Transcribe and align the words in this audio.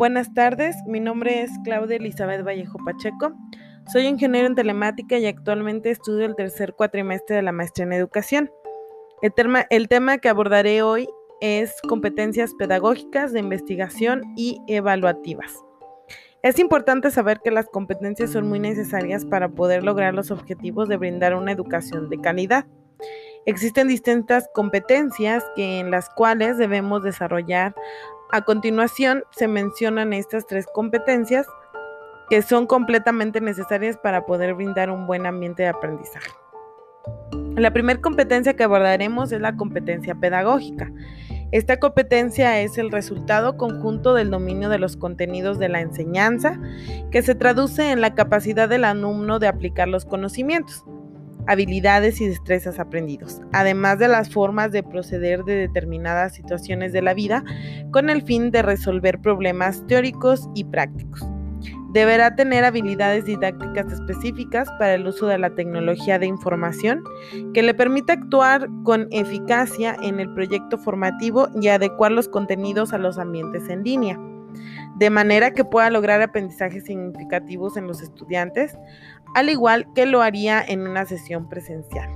Buenas 0.00 0.32
tardes, 0.32 0.76
mi 0.86 0.98
nombre 0.98 1.42
es 1.42 1.50
Claudia 1.62 1.96
Elizabeth 1.96 2.42
Vallejo 2.42 2.78
Pacheco. 2.86 3.34
Soy 3.92 4.06
ingeniero 4.06 4.46
en 4.46 4.54
telemática 4.54 5.18
y 5.18 5.26
actualmente 5.26 5.90
estudio 5.90 6.24
el 6.24 6.36
tercer 6.36 6.72
cuatrimestre 6.72 7.36
de 7.36 7.42
la 7.42 7.52
maestría 7.52 7.84
en 7.84 7.92
educación. 7.92 8.50
El 9.20 9.34
tema, 9.34 9.66
el 9.68 9.88
tema 9.88 10.16
que 10.16 10.30
abordaré 10.30 10.80
hoy 10.80 11.06
es 11.42 11.74
competencias 11.86 12.54
pedagógicas 12.54 13.34
de 13.34 13.40
investigación 13.40 14.22
y 14.38 14.62
evaluativas. 14.68 15.54
Es 16.42 16.58
importante 16.58 17.10
saber 17.10 17.40
que 17.44 17.50
las 17.50 17.66
competencias 17.66 18.30
son 18.30 18.48
muy 18.48 18.58
necesarias 18.58 19.26
para 19.26 19.50
poder 19.50 19.84
lograr 19.84 20.14
los 20.14 20.30
objetivos 20.30 20.88
de 20.88 20.96
brindar 20.96 21.34
una 21.34 21.52
educación 21.52 22.08
de 22.08 22.18
calidad. 22.22 22.64
Existen 23.44 23.88
distintas 23.88 24.48
competencias 24.54 25.44
que 25.54 25.78
en 25.78 25.90
las 25.90 26.08
cuales 26.08 26.56
debemos 26.56 27.02
desarrollar. 27.02 27.74
A 28.32 28.42
continuación 28.42 29.24
se 29.30 29.48
mencionan 29.48 30.12
estas 30.12 30.46
tres 30.46 30.66
competencias 30.72 31.48
que 32.28 32.42
son 32.42 32.68
completamente 32.68 33.40
necesarias 33.40 33.96
para 33.96 34.24
poder 34.24 34.54
brindar 34.54 34.88
un 34.88 35.08
buen 35.08 35.26
ambiente 35.26 35.64
de 35.64 35.70
aprendizaje. 35.70 36.30
La 37.56 37.72
primera 37.72 38.00
competencia 38.00 38.54
que 38.54 38.62
abordaremos 38.62 39.32
es 39.32 39.40
la 39.40 39.56
competencia 39.56 40.14
pedagógica. 40.14 40.92
Esta 41.50 41.80
competencia 41.80 42.60
es 42.60 42.78
el 42.78 42.92
resultado 42.92 43.56
conjunto 43.56 44.14
del 44.14 44.30
dominio 44.30 44.68
de 44.68 44.78
los 44.78 44.96
contenidos 44.96 45.58
de 45.58 45.68
la 45.68 45.80
enseñanza, 45.80 46.60
que 47.10 47.22
se 47.22 47.34
traduce 47.34 47.90
en 47.90 48.00
la 48.00 48.14
capacidad 48.14 48.68
del 48.68 48.84
alumno 48.84 49.40
de 49.40 49.48
aplicar 49.48 49.88
los 49.88 50.04
conocimientos 50.04 50.84
habilidades 51.50 52.20
y 52.20 52.28
destrezas 52.28 52.78
aprendidos, 52.78 53.40
además 53.52 53.98
de 53.98 54.06
las 54.06 54.30
formas 54.30 54.70
de 54.70 54.84
proceder 54.84 55.42
de 55.42 55.56
determinadas 55.56 56.32
situaciones 56.32 56.92
de 56.92 57.02
la 57.02 57.12
vida 57.12 57.42
con 57.90 58.08
el 58.08 58.22
fin 58.22 58.52
de 58.52 58.62
resolver 58.62 59.20
problemas 59.20 59.84
teóricos 59.88 60.48
y 60.54 60.62
prácticos. 60.62 61.26
Deberá 61.92 62.36
tener 62.36 62.64
habilidades 62.64 63.24
didácticas 63.24 63.92
específicas 63.92 64.68
para 64.78 64.94
el 64.94 65.08
uso 65.08 65.26
de 65.26 65.38
la 65.38 65.50
tecnología 65.56 66.20
de 66.20 66.26
información 66.26 67.02
que 67.52 67.64
le 67.64 67.74
permita 67.74 68.12
actuar 68.12 68.68
con 68.84 69.08
eficacia 69.10 69.96
en 70.00 70.20
el 70.20 70.32
proyecto 70.32 70.78
formativo 70.78 71.48
y 71.60 71.66
adecuar 71.66 72.12
los 72.12 72.28
contenidos 72.28 72.92
a 72.92 72.98
los 72.98 73.18
ambientes 73.18 73.68
en 73.68 73.82
línea 73.82 74.20
de 74.96 75.10
manera 75.10 75.52
que 75.52 75.64
pueda 75.64 75.90
lograr 75.90 76.20
aprendizajes 76.22 76.84
significativos 76.84 77.76
en 77.76 77.86
los 77.86 78.02
estudiantes, 78.02 78.76
al 79.34 79.48
igual 79.48 79.86
que 79.94 80.06
lo 80.06 80.22
haría 80.22 80.62
en 80.62 80.86
una 80.86 81.04
sesión 81.04 81.48
presencial. 81.48 82.10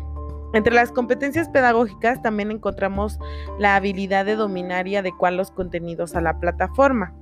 Entre 0.55 0.73
las 0.73 0.93
competencias 0.93 1.49
pedagógicas 1.49 2.23
también 2.23 2.53
encontramos 2.53 3.19
la 3.59 3.75
habilidad 3.75 4.25
de 4.25 4.37
dominar 4.37 4.87
y 4.87 4.97
adecuar 4.97 5.33
los 5.33 5.51
contenidos 5.51 6.15
a 6.15 6.21
la 6.21 6.39
plataforma, 6.39 7.13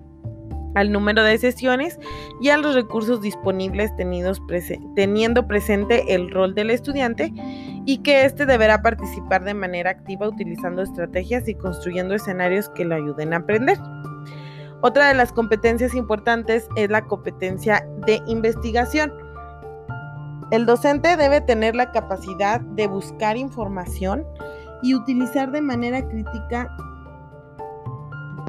al 0.74 0.92
número 0.92 1.22
de 1.22 1.38
sesiones 1.38 1.98
y 2.40 2.50
a 2.50 2.56
los 2.56 2.74
recursos 2.74 3.20
disponibles 3.20 3.90
teniendo 3.96 5.46
presente 5.46 6.14
el 6.14 6.30
rol 6.30 6.54
del 6.54 6.70
estudiante 6.70 7.32
y 7.86 7.98
que 7.98 8.24
éste 8.24 8.46
deberá 8.46 8.82
participar 8.82 9.44
de 9.44 9.54
manera 9.54 9.90
activa 9.90 10.28
utilizando 10.28 10.82
estrategias 10.82 11.48
y 11.48 11.54
construyendo 11.54 12.14
escenarios 12.14 12.68
que 12.70 12.84
lo 12.84 12.94
ayuden 12.94 13.32
a 13.32 13.38
aprender. 13.38 13.78
Otra 14.82 15.08
de 15.08 15.14
las 15.14 15.32
competencias 15.32 15.94
importantes 15.94 16.68
es 16.74 16.90
la 16.90 17.02
competencia 17.02 17.86
de 18.04 18.20
investigación. 18.26 19.12
El 20.50 20.66
docente 20.66 21.16
debe 21.16 21.40
tener 21.40 21.76
la 21.76 21.92
capacidad 21.92 22.60
de 22.60 22.88
buscar 22.88 23.36
información 23.36 24.26
y 24.82 24.94
utilizar 24.94 25.52
de 25.52 25.60
manera 25.60 26.06
crítica 26.06 26.68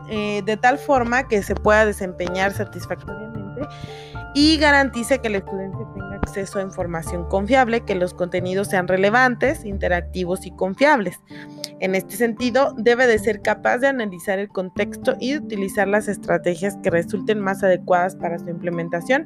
eh, 0.09 0.41
de 0.43 0.57
tal 0.57 0.79
forma 0.79 1.27
que 1.27 1.43
se 1.43 1.53
pueda 1.53 1.85
desempeñar 1.85 2.51
satisfactoriamente 2.51 3.61
y 4.33 4.57
garantice 4.57 5.19
que 5.19 5.27
el 5.27 5.35
estudiante 5.35 5.82
acceso 6.23 6.59
a 6.59 6.63
información 6.63 7.27
confiable, 7.29 7.81
que 7.81 7.95
los 7.95 8.13
contenidos 8.13 8.69
sean 8.69 8.87
relevantes, 8.87 9.65
interactivos 9.65 10.45
y 10.45 10.51
confiables. 10.51 11.19
En 11.79 11.95
este 11.95 12.15
sentido, 12.15 12.73
debe 12.77 13.07
de 13.07 13.19
ser 13.19 13.41
capaz 13.41 13.79
de 13.79 13.87
analizar 13.87 14.39
el 14.39 14.49
contexto 14.49 15.15
y 15.19 15.33
de 15.33 15.39
utilizar 15.39 15.87
las 15.87 16.07
estrategias 16.07 16.77
que 16.81 16.89
resulten 16.89 17.39
más 17.39 17.63
adecuadas 17.63 18.15
para 18.15 18.39
su 18.39 18.49
implementación 18.49 19.25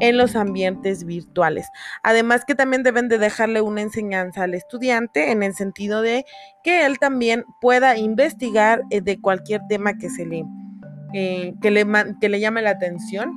en 0.00 0.16
los 0.16 0.36
ambientes 0.36 1.04
virtuales. 1.04 1.66
Además 2.02 2.44
que 2.44 2.54
también 2.54 2.82
deben 2.82 3.08
de 3.08 3.18
dejarle 3.18 3.60
una 3.60 3.82
enseñanza 3.82 4.44
al 4.44 4.54
estudiante 4.54 5.32
en 5.32 5.42
el 5.42 5.54
sentido 5.54 6.02
de 6.02 6.24
que 6.62 6.86
él 6.86 6.98
también 6.98 7.44
pueda 7.60 7.96
investigar 7.98 8.82
eh, 8.90 9.00
de 9.00 9.20
cualquier 9.20 9.60
tema 9.68 9.98
que 9.98 10.08
se 10.08 10.24
le, 10.24 10.44
eh, 11.14 11.54
que 11.60 11.70
le, 11.70 11.84
que 12.20 12.28
le 12.28 12.40
llame 12.40 12.62
la 12.62 12.70
atención 12.70 13.32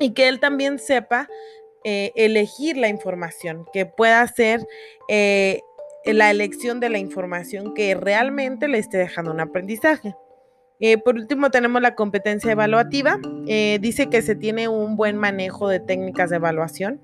y 0.00 0.12
que 0.12 0.28
él 0.28 0.40
también 0.40 0.78
sepa 0.78 1.28
eh, 1.84 2.12
elegir 2.16 2.76
la 2.76 2.88
información, 2.88 3.66
que 3.72 3.86
pueda 3.86 4.26
ser 4.28 4.66
la 6.04 6.30
elección 6.30 6.80
de 6.80 6.88
la 6.88 6.98
información 6.98 7.74
que 7.74 7.94
realmente 7.94 8.68
le 8.68 8.78
esté 8.78 8.98
dejando 8.98 9.30
un 9.30 9.40
aprendizaje. 9.40 10.14
Eh, 10.80 10.96
por 10.96 11.16
último, 11.16 11.50
tenemos 11.50 11.82
la 11.82 11.94
competencia 11.94 12.52
evaluativa. 12.52 13.18
Eh, 13.46 13.78
dice 13.80 14.08
que 14.08 14.22
se 14.22 14.36
tiene 14.36 14.68
un 14.68 14.96
buen 14.96 15.16
manejo 15.16 15.68
de 15.68 15.80
técnicas 15.80 16.30
de 16.30 16.36
evaluación, 16.36 17.00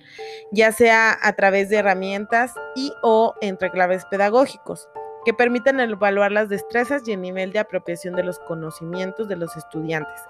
ya 0.53 0.71
sea 0.71 1.17
a 1.21 1.33
través 1.35 1.69
de 1.71 1.77
herramientas 1.77 2.53
y 2.77 2.93
o 3.03 3.35
entre 3.41 3.71
claves 3.71 4.05
pedagógicos 4.11 4.89
que 5.25 5.35
permitan 5.35 5.81
evaluar 5.81 6.33
las 6.33 6.49
destrezas 6.49 7.07
y 7.07 7.13
el 7.13 7.21
nivel 7.21 7.53
de 7.53 7.59
apropiación 7.59 8.15
de 8.15 8.25
los 8.25 8.39
conocimientos 8.41 9.29
de 9.29 9.37
los 9.37 9.57
estudiantes, 9.57 10.21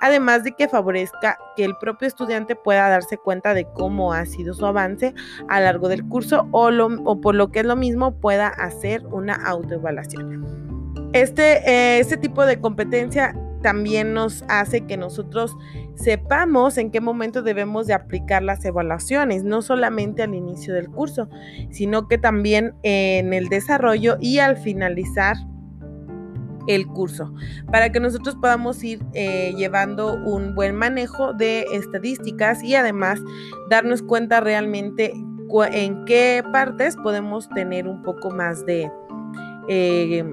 además 0.00 0.44
de 0.44 0.52
que 0.52 0.68
favorezca 0.68 1.38
que 1.56 1.64
el 1.64 1.76
propio 1.76 2.08
estudiante 2.08 2.56
pueda 2.56 2.88
darse 2.88 3.18
cuenta 3.18 3.54
de 3.54 3.66
cómo 3.72 4.12
ha 4.12 4.26
sido 4.26 4.54
su 4.54 4.66
avance 4.66 5.14
a 5.48 5.60
lo 5.60 5.66
largo 5.66 5.88
del 5.88 6.06
curso 6.06 6.48
o, 6.52 6.70
o 6.70 7.20
por 7.20 7.34
lo 7.34 7.48
que 7.48 7.60
es 7.60 7.66
lo 7.66 7.76
mismo 7.76 8.12
pueda 8.20 8.48
hacer 8.48 9.06
una 9.06 9.34
autoevaluación. 9.34 10.62
Este, 11.12 11.58
eh, 11.70 11.98
este 11.98 12.16
tipo 12.16 12.46
de 12.46 12.60
competencia 12.60 13.34
también 13.62 14.12
nos 14.12 14.44
hace 14.48 14.82
que 14.82 14.96
nosotros 14.96 15.56
sepamos 15.94 16.76
en 16.78 16.90
qué 16.90 17.00
momento 17.00 17.42
debemos 17.42 17.86
de 17.86 17.94
aplicar 17.94 18.42
las 18.42 18.64
evaluaciones, 18.64 19.44
no 19.44 19.62
solamente 19.62 20.22
al 20.22 20.34
inicio 20.34 20.74
del 20.74 20.88
curso, 20.88 21.28
sino 21.70 22.08
que 22.08 22.18
también 22.18 22.74
en 22.82 23.32
el 23.32 23.48
desarrollo 23.48 24.16
y 24.20 24.38
al 24.38 24.56
finalizar 24.56 25.36
el 26.68 26.86
curso, 26.86 27.32
para 27.70 27.90
que 27.90 28.00
nosotros 28.00 28.36
podamos 28.36 28.82
ir 28.84 29.02
eh, 29.14 29.52
llevando 29.56 30.14
un 30.14 30.54
buen 30.54 30.76
manejo 30.76 31.32
de 31.32 31.66
estadísticas 31.72 32.62
y 32.62 32.74
además 32.74 33.20
darnos 33.68 34.02
cuenta 34.02 34.40
realmente 34.40 35.12
en 35.72 36.04
qué 36.04 36.42
partes 36.52 36.96
podemos 36.96 37.48
tener 37.50 37.88
un 37.88 38.02
poco 38.02 38.30
más 38.30 38.64
de... 38.64 38.90
Eh, 39.68 40.24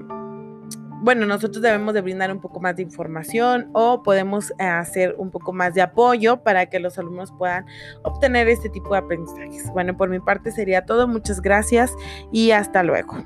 bueno, 1.01 1.25
nosotros 1.25 1.61
debemos 1.61 1.93
de 1.93 2.01
brindar 2.01 2.31
un 2.31 2.39
poco 2.39 2.59
más 2.59 2.75
de 2.75 2.83
información 2.83 3.69
o 3.73 4.03
podemos 4.03 4.51
eh, 4.59 4.63
hacer 4.63 5.15
un 5.17 5.31
poco 5.31 5.53
más 5.53 5.73
de 5.73 5.81
apoyo 5.81 6.43
para 6.43 6.65
que 6.65 6.79
los 6.79 6.97
alumnos 6.97 7.31
puedan 7.37 7.65
obtener 8.03 8.47
este 8.47 8.69
tipo 8.69 8.93
de 8.93 8.99
aprendizajes. 8.99 9.69
Bueno, 9.71 9.95
por 9.95 10.09
mi 10.09 10.19
parte 10.19 10.51
sería 10.51 10.85
todo. 10.85 11.07
Muchas 11.07 11.41
gracias 11.41 11.93
y 12.31 12.51
hasta 12.51 12.83
luego. 12.83 13.17